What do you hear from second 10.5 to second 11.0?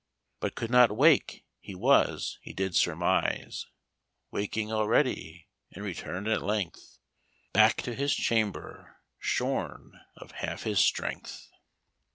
his